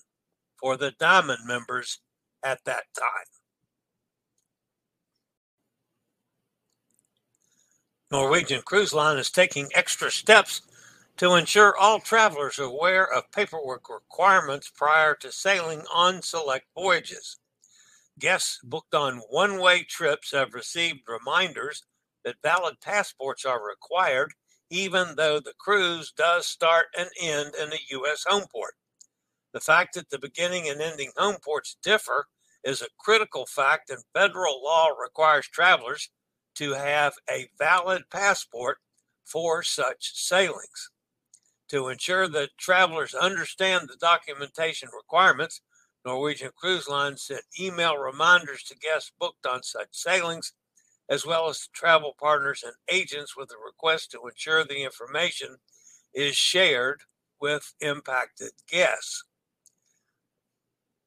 for 0.58 0.76
the 0.76 0.92
Diamond 0.98 1.40
members 1.46 2.00
at 2.44 2.64
that 2.64 2.84
time. 2.98 3.26
Norwegian 8.10 8.62
Cruise 8.62 8.92
Line 8.92 9.18
is 9.18 9.30
taking 9.30 9.68
extra 9.74 10.10
steps 10.10 10.62
to 11.16 11.34
ensure 11.34 11.76
all 11.76 12.00
travelers 12.00 12.58
are 12.58 12.64
aware 12.64 13.04
of 13.04 13.30
paperwork 13.30 13.88
requirements 13.88 14.70
prior 14.74 15.14
to 15.14 15.30
sailing 15.30 15.82
on 15.94 16.22
select 16.22 16.66
voyages. 16.74 17.38
Guests 18.18 18.58
booked 18.64 18.94
on 18.94 19.18
one 19.30 19.60
way 19.60 19.84
trips 19.84 20.32
have 20.32 20.54
received 20.54 21.00
reminders 21.06 21.84
that 22.24 22.36
valid 22.42 22.80
passports 22.80 23.44
are 23.44 23.64
required 23.66 24.32
even 24.70 25.14
though 25.16 25.40
the 25.40 25.54
cruise 25.58 26.12
does 26.16 26.46
start 26.46 26.86
and 26.96 27.08
end 27.20 27.54
in 27.60 27.72
a 27.72 27.78
U.S. 27.90 28.24
home 28.26 28.46
port. 28.50 28.74
The 29.52 29.60
fact 29.60 29.94
that 29.94 30.10
the 30.10 30.18
beginning 30.18 30.68
and 30.68 30.80
ending 30.80 31.10
home 31.16 31.36
ports 31.44 31.76
differ 31.82 32.26
is 32.62 32.82
a 32.82 32.88
critical 32.98 33.46
fact, 33.46 33.90
and 33.90 34.02
federal 34.14 34.62
law 34.62 34.88
requires 34.88 35.48
travelers 35.48 36.10
to 36.54 36.72
have 36.74 37.14
a 37.28 37.48
valid 37.58 38.02
passport 38.10 38.78
for 39.24 39.62
such 39.62 40.12
sailings. 40.14 40.90
To 41.68 41.88
ensure 41.88 42.28
that 42.28 42.50
travelers 42.58 43.14
understand 43.14 43.88
the 43.88 43.96
documentation 43.96 44.88
requirements, 44.94 45.60
Norwegian 46.04 46.50
Cruise 46.56 46.88
Line 46.88 47.16
sent 47.16 47.42
email 47.58 47.96
reminders 47.96 48.62
to 48.64 48.76
guests 48.76 49.12
booked 49.18 49.46
on 49.46 49.62
such 49.62 49.88
sailings 49.92 50.52
as 51.10 51.26
well 51.26 51.48
as 51.48 51.68
travel 51.74 52.14
partners 52.18 52.62
and 52.64 52.72
agents 52.88 53.36
with 53.36 53.50
a 53.50 53.66
request 53.66 54.12
to 54.12 54.20
ensure 54.28 54.64
the 54.64 54.84
information 54.84 55.56
is 56.14 56.36
shared 56.36 57.02
with 57.40 57.74
impacted 57.80 58.52
guests. 58.68 59.24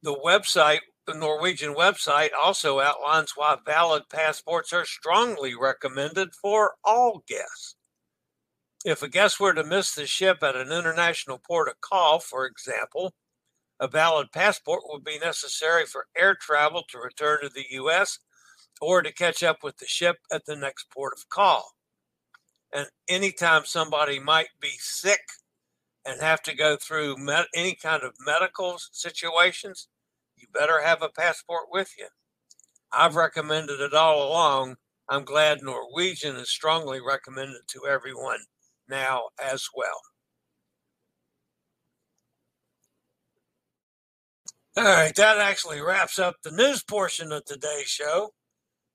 The 0.02 0.14
website, 0.14 0.82
the 1.08 1.14
Norwegian 1.14 1.74
website, 1.74 2.32
also 2.38 2.82
outlines 2.82 3.32
why 3.38 3.56
valid 3.66 4.04
passports 4.10 4.74
are 4.74 4.86
strongly 4.86 5.56
recommended 5.56 6.36
for 6.36 6.74
all 6.84 7.24
guests. 7.26 7.76
If 8.84 9.02
a 9.02 9.08
guest 9.08 9.40
were 9.40 9.54
to 9.54 9.64
miss 9.64 9.96
the 9.96 10.06
ship 10.06 10.44
at 10.44 10.58
an 10.58 10.74
international 10.74 11.40
port 11.40 11.70
of 11.70 11.80
call, 11.80 12.20
for 12.20 12.46
example, 12.46 13.14
a 13.80 13.88
valid 13.88 14.34
passport 14.34 14.82
would 14.88 15.06
be 15.06 15.18
necessary 15.18 15.86
for 15.86 16.08
air 16.18 16.36
travel 16.36 16.84
to 16.90 17.00
return 17.00 17.40
to 17.42 17.50
the 17.50 17.66
U.S 17.72 18.20
or 18.84 19.02
to 19.02 19.12
catch 19.14 19.44
up 19.44 19.64
with 19.64 19.78
the 19.78 19.88
ship 19.88 20.18
at 20.32 20.46
the 20.46 20.56
next 20.56 20.90
port 20.92 21.14
of 21.16 21.30
call. 21.30 21.72
And 22.74 22.88
anytime 23.08 23.64
somebody 23.66 24.20
might 24.20 24.50
be 24.60 24.72
sick 24.80 25.22
and 26.06 26.22
have 26.22 26.42
to 26.44 26.56
go 26.56 26.76
through 26.76 27.18
med- 27.18 27.48
any 27.56 27.76
kind 27.76 28.04
of 28.04 28.14
medical 28.26 28.78
situations, 28.92 29.88
you 30.36 30.48
better 30.54 30.82
have 30.82 31.02
a 31.02 31.10
passport 31.10 31.68
with 31.72 31.94
you. 31.98 32.08
I've 32.92 33.16
recommended 33.16 33.80
it 33.80 33.94
all 33.94 34.28
along. 34.28 34.76
I'm 35.10 35.24
glad 35.24 35.62
Norwegian 35.62 36.36
is 36.36 36.50
strongly 36.50 37.00
recommended 37.02 37.62
to 37.70 37.88
everyone 37.88 38.40
now 38.88 39.30
as 39.42 39.68
well. 39.76 40.00
All 44.76 44.84
right, 44.84 45.14
that 45.16 45.38
actually 45.38 45.82
wraps 45.82 46.18
up 46.18 46.38
the 46.44 46.52
news 46.52 46.84
portion 46.84 47.32
of 47.32 47.46
today's 47.46 47.88
show. 47.88 48.32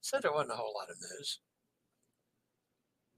Said 0.01 0.23
there 0.23 0.33
wasn't 0.33 0.53
a 0.53 0.57
whole 0.57 0.75
lot 0.75 0.91
of 0.91 0.97
news. 1.01 1.41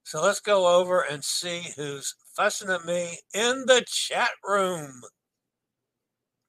So 0.05 0.23
let's 0.23 0.41
go 0.41 0.81
over 0.81 1.01
and 1.01 1.23
see 1.25 1.69
who's 1.77 2.15
fussing 2.37 2.71
at 2.71 2.85
me 2.85 3.19
in 3.33 3.65
the 3.67 3.85
chat 3.87 4.31
room 4.45 5.03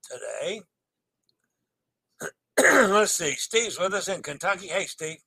today. 0.09 0.61
let's 2.59 3.13
see. 3.13 3.33
Steve's 3.33 3.79
with 3.79 3.93
us 3.93 4.07
in 4.07 4.23
Kentucky. 4.23 4.67
Hey, 4.67 4.85
Steve. 4.85 5.17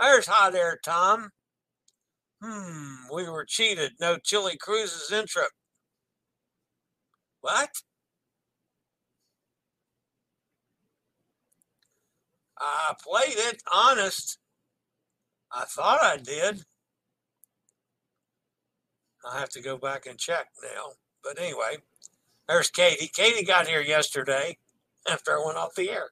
There's 0.00 0.26
hot 0.26 0.54
air, 0.54 0.78
Tom. 0.84 1.30
Hmm, 2.42 3.14
we 3.14 3.28
were 3.28 3.44
cheated. 3.44 3.92
No 4.00 4.16
Chillie 4.16 4.56
Cruises 4.56 5.12
intro. 5.12 5.44
What? 7.40 7.70
I 12.62 12.94
played 13.02 13.36
it 13.36 13.62
honest. 13.72 14.38
I 15.50 15.64
thought 15.64 16.02
I 16.02 16.16
did. 16.16 16.64
I 19.28 19.38
have 19.38 19.48
to 19.50 19.60
go 19.60 19.76
back 19.76 20.06
and 20.06 20.18
check 20.18 20.48
now. 20.62 20.92
But 21.22 21.40
anyway, 21.40 21.78
there's 22.48 22.70
Katie. 22.70 23.10
Katie 23.12 23.44
got 23.44 23.66
here 23.66 23.82
yesterday 23.82 24.56
after 25.10 25.32
I 25.32 25.44
went 25.44 25.58
off 25.58 25.74
the 25.74 25.90
air. 25.90 26.10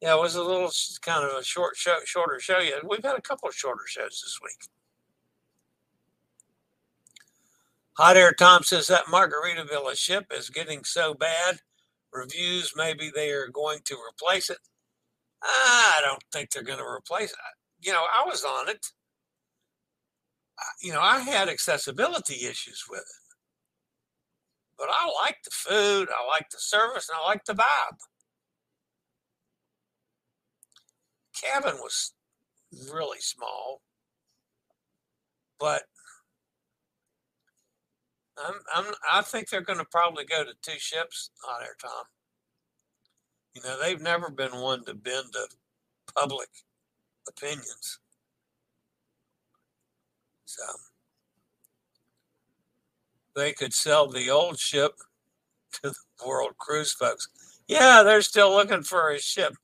Yeah, 0.00 0.16
it 0.16 0.20
was 0.20 0.34
a 0.34 0.42
little 0.42 0.70
kind 1.00 1.24
of 1.24 1.38
a 1.38 1.44
short 1.44 1.76
show, 1.76 1.96
shorter 2.04 2.40
show. 2.40 2.58
Yeah, 2.58 2.78
we've 2.88 3.04
had 3.04 3.16
a 3.16 3.22
couple 3.22 3.48
of 3.48 3.54
shorter 3.54 3.86
shows 3.86 4.20
this 4.22 4.38
week. 4.42 4.68
Hot 7.98 8.16
Air 8.16 8.32
Tom 8.32 8.62
says 8.62 8.86
that 8.88 9.04
Margaritaville 9.04 9.96
ship 9.96 10.26
is 10.34 10.50
getting 10.50 10.82
so 10.82 11.14
bad. 11.14 11.58
Reviews 12.12 12.72
maybe 12.74 13.10
they 13.14 13.30
are 13.30 13.48
going 13.48 13.80
to 13.84 13.96
replace 13.96 14.50
it. 14.50 14.58
I 15.42 16.00
don't 16.02 16.22
think 16.32 16.50
they're 16.50 16.62
going 16.62 16.78
to 16.78 16.84
replace 16.84 17.32
it. 17.32 17.38
You 17.80 17.92
know, 17.92 18.04
I 18.04 18.24
was 18.26 18.44
on 18.44 18.68
it. 18.68 18.86
You 20.80 20.92
know, 20.92 21.00
I 21.00 21.20
had 21.20 21.48
accessibility 21.48 22.46
issues 22.46 22.84
with 22.88 23.00
it. 23.00 23.22
But 24.78 24.88
I 24.90 25.10
like 25.24 25.38
the 25.44 25.50
food, 25.50 26.08
I 26.08 26.26
like 26.26 26.50
the 26.50 26.58
service, 26.58 27.08
and 27.08 27.18
I 27.20 27.26
like 27.26 27.44
the 27.44 27.54
vibe. 27.54 27.98
Cabin 31.40 31.76
was 31.78 32.12
really 32.92 33.20
small, 33.20 33.80
but 35.58 35.82
I'm, 38.38 38.54
I'm, 38.74 38.92
I 39.12 39.22
think 39.22 39.48
they're 39.48 39.60
going 39.60 39.78
to 39.78 39.84
probably 39.84 40.24
go 40.24 40.44
to 40.44 40.52
two 40.62 40.78
ships 40.78 41.30
on 41.48 41.62
air, 41.62 41.76
Tom. 41.80 42.04
You 43.54 43.62
know, 43.62 43.78
they've 43.80 44.00
never 44.00 44.30
been 44.30 44.56
one 44.56 44.84
to 44.84 44.94
bend 44.94 45.32
to 45.32 45.46
public 46.14 46.48
opinions. 47.28 47.98
So 50.44 50.62
they 53.34 53.52
could 53.52 53.74
sell 53.74 54.08
the 54.08 54.30
old 54.30 54.58
ship 54.58 54.92
to 55.74 55.90
the 55.90 56.26
world 56.26 56.56
cruise 56.58 56.92
folks. 56.92 57.28
Yeah, 57.68 58.02
they're 58.02 58.22
still 58.22 58.50
looking 58.50 58.82
for 58.82 59.10
a 59.10 59.18
ship, 59.18 59.54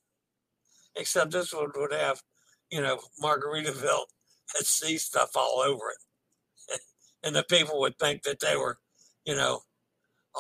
except 0.97 1.31
this 1.33 1.53
one 1.53 1.71
would 1.77 1.93
have, 1.93 2.23
you 2.71 2.81
know, 2.81 3.01
Margaritaville 3.23 4.07
at 4.59 4.67
sea 4.67 4.99
stuff 4.99 5.31
all 5.35 5.61
over 5.61 5.91
it. 5.91 6.81
and 7.23 7.35
the 7.35 7.45
people 7.45 7.81
would 7.81 7.99
think 7.99 8.23
that 8.23 8.41
they 8.41 8.57
were, 8.57 8.79
you 9.25 9.35
know, 9.35 9.61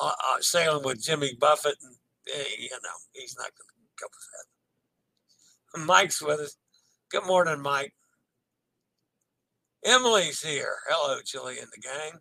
uh, 0.01 0.13
uh, 0.13 0.41
sailing 0.41 0.85
with 0.85 1.03
Jimmy 1.03 1.35
Buffett 1.39 1.77
and 1.83 1.97
you 2.59 2.71
know, 2.71 2.99
he's 3.13 3.37
not 3.37 3.51
going 3.57 3.69
to 3.69 4.01
go 4.01 4.07
with 4.07 4.29
that. 4.33 5.87
Mike's 5.87 6.23
with 6.23 6.41
us. 6.41 6.57
Good 7.11 7.27
morning, 7.27 7.61
Mike. 7.61 7.95
Emily's 9.85 10.43
here. 10.43 10.77
Hello, 10.89 11.21
Chillie 11.25 11.59
and 11.59 11.69
the 11.75 11.81
gang. 11.81 12.21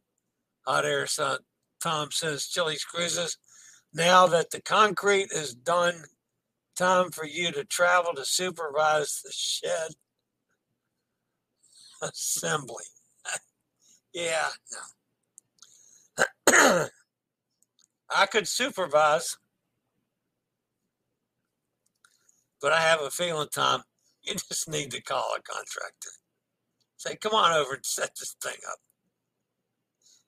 Hot 0.65 0.85
air 0.85 1.07
son. 1.07 1.39
Tom 1.81 2.09
says 2.11 2.47
Chillie's 2.47 2.83
cruises. 2.83 3.37
Now 3.93 4.27
that 4.27 4.51
the 4.51 4.61
concrete 4.61 5.29
is 5.31 5.53
done, 5.53 6.03
time 6.75 7.09
for 7.11 7.25
you 7.25 7.51
to 7.51 7.63
travel 7.65 8.13
to 8.13 8.25
supervise 8.25 9.21
the 9.23 9.31
shed 9.33 9.91
assembly. 12.01 12.85
yeah, 14.13 14.49
no. 16.47 16.87
I 18.09 18.25
could 18.25 18.47
supervise 18.47 19.37
But 22.61 22.73
I 22.73 22.81
have 22.81 23.01
a 23.01 23.09
feeling, 23.09 23.47
Tom, 23.53 23.83
you 24.23 24.33
just 24.49 24.69
need 24.69 24.91
to 24.91 25.01
call 25.01 25.35
a 25.37 25.41
contractor. 25.41 26.09
Say, 26.97 27.15
come 27.15 27.33
on 27.33 27.53
over 27.53 27.75
and 27.75 27.85
set 27.85 28.11
this 28.19 28.35
thing 28.41 28.57
up. 28.69 28.79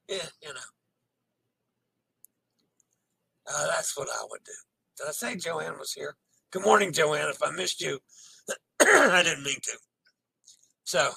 Yeah, 0.07 0.29
you 0.41 0.49
know. 0.49 0.59
Uh, 3.51 3.67
that's 3.67 3.97
what 3.97 4.07
I 4.09 4.25
would 4.29 4.43
do. 4.43 4.51
Did 4.97 5.07
I 5.07 5.11
say 5.11 5.35
Joanne 5.35 5.79
was 5.79 5.93
here? 5.93 6.15
Good 6.51 6.63
morning, 6.63 6.93
Joanne. 6.93 7.29
If 7.29 7.41
I 7.41 7.51
missed 7.51 7.81
you, 7.81 7.99
I 8.81 9.21
didn't 9.23 9.43
mean 9.43 9.59
to. 9.63 9.77
So, 10.83 11.11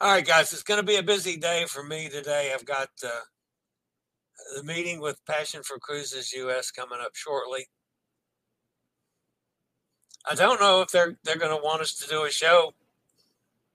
all 0.00 0.12
right, 0.12 0.26
guys, 0.26 0.52
it's 0.52 0.62
going 0.62 0.80
to 0.80 0.86
be 0.86 0.96
a 0.96 1.02
busy 1.02 1.36
day 1.36 1.64
for 1.68 1.82
me 1.82 2.08
today. 2.08 2.52
I've 2.54 2.64
got 2.64 2.88
uh, 3.04 3.20
the 4.56 4.62
meeting 4.64 5.00
with 5.00 5.24
Passion 5.26 5.62
for 5.64 5.78
Cruises 5.78 6.32
US 6.32 6.70
coming 6.70 6.98
up 7.00 7.14
shortly. 7.14 7.66
I 10.28 10.34
don't 10.34 10.60
know 10.60 10.80
if 10.80 10.88
they're 10.88 11.16
they're 11.24 11.38
going 11.38 11.56
to 11.56 11.62
want 11.62 11.82
us 11.82 11.94
to 11.96 12.08
do 12.08 12.24
a 12.24 12.30
show, 12.30 12.72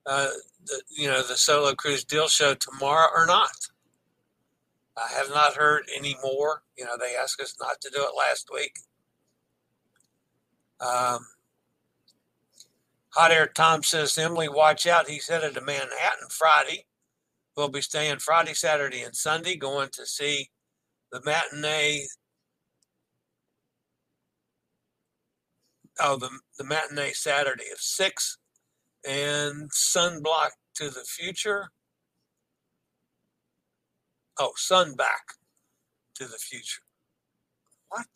uh, 0.06 0.28
the, 0.66 0.82
you 0.90 1.08
know, 1.08 1.22
the 1.22 1.36
solo 1.36 1.74
cruise 1.74 2.04
deal 2.04 2.28
show 2.28 2.54
tomorrow 2.54 3.08
or 3.14 3.26
not. 3.26 3.52
I 4.96 5.08
have 5.16 5.30
not 5.30 5.54
heard 5.54 5.84
any 5.96 6.16
more. 6.22 6.62
You 6.76 6.84
know, 6.84 6.96
they 6.98 7.14
asked 7.16 7.40
us 7.40 7.56
not 7.60 7.80
to 7.80 7.90
do 7.90 8.02
it 8.02 8.18
last 8.18 8.48
week. 8.52 8.78
Um, 10.80 11.26
Hot 13.10 13.32
Air 13.32 13.46
Tom 13.46 13.82
says, 13.82 14.16
Emily, 14.18 14.48
watch 14.48 14.86
out. 14.86 15.08
He's 15.08 15.28
headed 15.28 15.54
to 15.54 15.60
Manhattan 15.60 16.28
Friday. 16.30 16.84
We'll 17.56 17.68
be 17.68 17.80
staying 17.80 18.18
Friday, 18.18 18.54
Saturday, 18.54 19.02
and 19.02 19.14
Sunday, 19.14 19.56
going 19.56 19.88
to 19.92 20.06
see 20.06 20.50
the 21.10 21.20
matinee 21.24 22.06
oh, 26.00 26.16
the, 26.16 26.30
the 26.58 26.64
matinee 26.64 27.12
Saturday 27.12 27.70
of 27.72 27.78
six 27.78 28.38
and 29.08 29.70
Sunblock 29.70 30.50
to 30.74 30.90
the 30.90 31.04
Future. 31.06 31.70
Oh, 34.38 34.52
Sun 34.56 34.94
Back 34.94 35.34
to 36.14 36.24
the 36.24 36.38
Future. 36.38 36.82
What? 37.88 38.06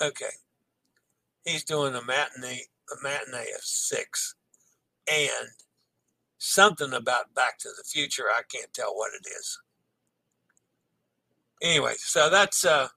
Okay. 0.00 0.26
He's 1.44 1.64
doing 1.64 1.94
a 1.94 2.02
matinee, 2.02 2.66
a 2.90 3.02
matinee 3.02 3.50
of 3.56 3.62
six 3.62 4.34
and 5.10 5.48
something 6.38 6.92
about 6.92 7.34
Back 7.34 7.58
to 7.58 7.68
the 7.68 7.84
Future. 7.84 8.24
I 8.24 8.42
can't 8.48 8.72
tell 8.72 8.94
what 8.94 9.12
it 9.14 9.26
is. 9.28 9.60
Anyway, 11.62 11.94
so 11.98 12.28
that's 12.28 12.64
uh 12.64 12.88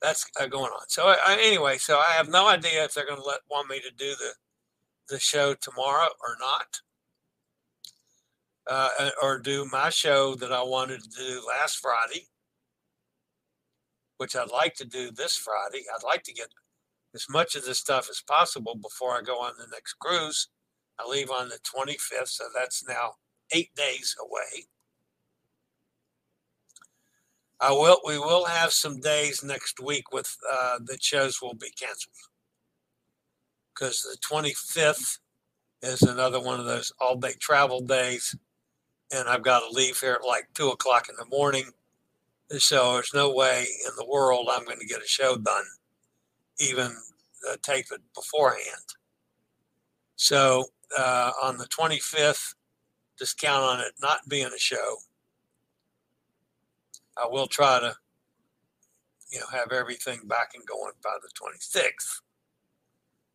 that's 0.00 0.26
uh, 0.40 0.46
going 0.46 0.70
on. 0.70 0.88
So 0.88 1.06
I, 1.06 1.38
anyway, 1.40 1.78
so 1.78 1.98
I 1.98 2.12
have 2.12 2.28
no 2.28 2.48
idea 2.48 2.84
if 2.84 2.94
they're 2.94 3.06
going 3.06 3.20
to 3.20 3.26
let 3.26 3.40
want 3.50 3.68
me 3.68 3.80
to 3.80 3.90
do 3.96 4.10
the 4.10 4.32
the 5.08 5.18
show 5.18 5.54
tomorrow 5.54 6.08
or 6.20 6.36
not, 6.38 6.80
uh, 8.68 9.10
or 9.22 9.38
do 9.38 9.66
my 9.72 9.88
show 9.90 10.34
that 10.34 10.52
I 10.52 10.62
wanted 10.62 11.02
to 11.02 11.08
do 11.08 11.42
last 11.48 11.78
Friday, 11.78 12.26
which 14.18 14.36
I'd 14.36 14.50
like 14.50 14.74
to 14.74 14.84
do 14.84 15.10
this 15.10 15.36
Friday. 15.36 15.84
I'd 15.94 16.04
like 16.04 16.22
to 16.24 16.32
get 16.32 16.48
as 17.14 17.26
much 17.30 17.54
of 17.54 17.64
this 17.64 17.78
stuff 17.78 18.08
as 18.10 18.20
possible 18.20 18.74
before 18.74 19.16
I 19.16 19.22
go 19.22 19.40
on 19.40 19.52
the 19.58 19.66
next 19.72 19.94
cruise. 19.94 20.48
I 21.00 21.08
leave 21.08 21.30
on 21.30 21.48
the 21.48 21.58
25th, 21.60 22.28
so 22.28 22.44
that's 22.54 22.86
now 22.86 23.14
eight 23.52 23.74
days 23.74 24.14
away. 24.20 24.66
I 27.60 27.72
will. 27.72 28.00
We 28.06 28.18
will 28.18 28.44
have 28.44 28.72
some 28.72 29.00
days 29.00 29.42
next 29.42 29.80
week 29.80 30.12
with 30.12 30.36
uh, 30.50 30.78
the 30.84 30.96
shows 31.00 31.42
will 31.42 31.54
be 31.54 31.70
canceled 31.70 32.14
because 33.74 34.02
the 34.02 34.16
25th 34.18 35.18
is 35.82 36.02
another 36.02 36.40
one 36.40 36.60
of 36.60 36.66
those 36.66 36.92
all 37.00 37.16
day 37.16 37.34
travel 37.40 37.80
days, 37.80 38.34
and 39.12 39.28
I've 39.28 39.42
got 39.42 39.60
to 39.60 39.74
leave 39.74 39.98
here 39.98 40.18
at 40.20 40.26
like 40.26 40.48
two 40.54 40.68
o'clock 40.68 41.08
in 41.08 41.16
the 41.16 41.36
morning. 41.36 41.64
So 42.58 42.94
there's 42.94 43.12
no 43.12 43.34
way 43.34 43.66
in 43.86 43.92
the 43.96 44.06
world 44.06 44.48
I'm 44.50 44.64
going 44.64 44.78
to 44.78 44.86
get 44.86 45.02
a 45.02 45.08
show 45.08 45.36
done, 45.36 45.64
even 46.60 46.94
uh, 47.50 47.56
tape 47.62 47.86
it 47.92 48.00
beforehand. 48.14 48.94
So 50.16 50.64
uh, 50.96 51.32
on 51.42 51.58
the 51.58 51.66
25th, 51.66 52.54
just 53.18 53.38
count 53.38 53.64
on 53.64 53.80
it 53.80 53.92
not 54.00 54.28
being 54.28 54.46
a 54.46 54.58
show 54.58 54.96
I 57.22 57.26
will 57.26 57.46
try 57.46 57.80
to, 57.80 57.96
you 59.30 59.40
know, 59.40 59.46
have 59.52 59.72
everything 59.72 60.20
back 60.26 60.52
and 60.54 60.64
going 60.66 60.92
by 61.02 61.16
the 61.20 61.28
26th. 61.28 62.20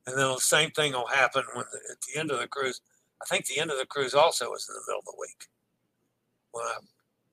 And 0.05 0.17
then 0.17 0.27
the 0.27 0.37
same 0.39 0.71
thing 0.71 0.93
will 0.93 1.07
happen 1.07 1.43
when 1.53 1.65
the, 1.71 1.79
at 1.91 1.97
the 2.01 2.19
end 2.19 2.31
of 2.31 2.39
the 2.39 2.47
cruise. 2.47 2.81
I 3.21 3.25
think 3.25 3.45
the 3.45 3.59
end 3.59 3.71
of 3.71 3.77
the 3.77 3.85
cruise 3.85 4.13
also 4.13 4.53
is 4.53 4.67
in 4.69 4.75
the 4.75 4.81
middle 4.87 4.99
of 4.99 5.05
the 5.05 5.15
week 5.19 5.47
when 6.51 6.65
I 6.65 6.77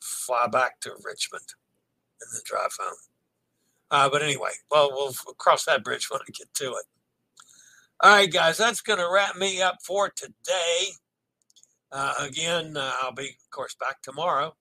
fly 0.00 0.46
back 0.46 0.80
to 0.80 0.90
Richmond 1.04 1.46
and 2.20 2.30
then 2.32 2.42
drive 2.44 2.76
home. 2.78 2.96
Uh, 3.90 4.08
but 4.08 4.22
anyway, 4.22 4.50
well, 4.70 4.90
we'll 4.92 5.12
cross 5.34 5.64
that 5.64 5.82
bridge 5.82 6.08
when 6.10 6.20
I 6.20 6.30
get 6.32 6.52
to 6.54 6.70
it. 6.70 6.84
All 8.02 8.12
right, 8.14 8.32
guys, 8.32 8.56
that's 8.56 8.80
going 8.80 9.00
to 9.00 9.10
wrap 9.12 9.36
me 9.36 9.60
up 9.60 9.78
for 9.84 10.10
today. 10.10 10.92
Uh, 11.92 12.14
again, 12.20 12.76
uh, 12.76 12.92
I'll 13.02 13.12
be, 13.12 13.24
of 13.24 13.50
course, 13.50 13.74
back 13.74 14.00
tomorrow 14.00 14.54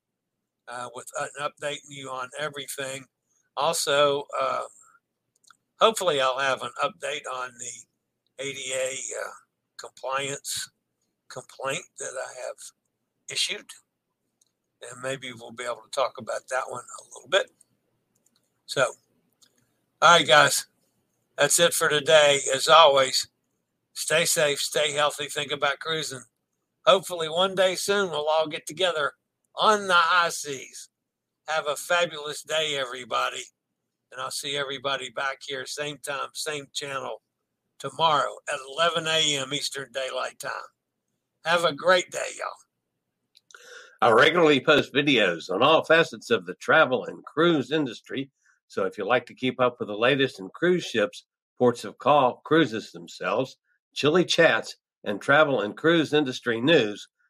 uh, 0.69 0.89
with 0.93 1.07
uh, 1.19 1.27
updating 1.41 1.89
you 1.89 2.09
on 2.09 2.29
everything. 2.39 3.05
Also, 3.57 4.25
um, 4.41 4.67
hopefully, 5.79 6.21
I'll 6.21 6.39
have 6.39 6.61
an 6.61 6.71
update 6.83 7.23
on 7.33 7.51
the 7.59 8.43
ADA 8.43 8.95
uh, 9.25 9.31
compliance 9.77 10.69
complaint 11.29 11.83
that 11.99 12.13
I 12.15 12.47
have 12.47 12.55
issued. 13.29 13.65
And 14.81 15.01
maybe 15.01 15.31
we'll 15.33 15.51
be 15.51 15.65
able 15.65 15.83
to 15.83 15.91
talk 15.91 16.17
about 16.17 16.41
that 16.49 16.69
one 16.69 16.83
a 16.83 17.03
little 17.13 17.29
bit. 17.29 17.51
So, 18.65 18.85
all 20.01 20.17
right, 20.17 20.27
guys, 20.27 20.67
that's 21.37 21.59
it 21.59 21.73
for 21.73 21.89
today. 21.89 22.39
As 22.53 22.67
always, 22.67 23.27
stay 23.93 24.25
safe, 24.25 24.59
stay 24.59 24.93
healthy, 24.93 25.25
think 25.25 25.51
about 25.51 25.79
cruising. 25.79 26.23
Hopefully, 26.85 27.27
one 27.27 27.55
day 27.55 27.75
soon, 27.75 28.09
we'll 28.09 28.29
all 28.29 28.47
get 28.47 28.65
together 28.65 29.13
on 29.59 29.87
the 29.87 29.93
high 29.93 30.29
seas. 30.29 30.89
Have 31.47 31.67
a 31.67 31.75
fabulous 31.75 32.43
day, 32.43 32.77
everybody. 32.79 33.43
And 34.11 34.21
I'll 34.21 34.31
see 34.31 34.55
everybody 34.55 35.09
back 35.11 35.39
here, 35.45 35.65
same 35.65 35.97
time, 35.97 36.29
same 36.33 36.65
channel, 36.73 37.21
tomorrow 37.79 38.33
at 38.51 38.59
11 38.67 39.07
a.m. 39.07 39.53
Eastern 39.53 39.89
Daylight 39.93 40.39
Time. 40.39 40.51
Have 41.45 41.63
a 41.63 41.73
great 41.73 42.09
day, 42.11 42.17
y'all. 42.37 42.49
I 44.01 44.11
regularly 44.11 44.61
post 44.61 44.93
videos 44.93 45.49
on 45.49 45.61
all 45.61 45.83
facets 45.83 46.29
of 46.29 46.45
the 46.45 46.55
travel 46.55 47.05
and 47.05 47.23
cruise 47.25 47.71
industry. 47.71 48.31
So 48.67 48.85
if 48.85 48.97
you 48.97 49.05
like 49.05 49.25
to 49.25 49.33
keep 49.33 49.59
up 49.59 49.77
with 49.79 49.89
the 49.89 49.97
latest 49.97 50.39
in 50.39 50.49
cruise 50.53 50.85
ships, 50.85 51.25
ports 51.57 51.83
of 51.83 51.97
call, 51.97 52.41
cruises 52.45 52.91
themselves, 52.91 53.57
chilly 53.93 54.23
chats, 54.23 54.75
and 55.03 55.21
travel 55.21 55.61
and 55.61 55.75
cruise 55.75 56.13
industry 56.13 56.61
news, 56.61 57.07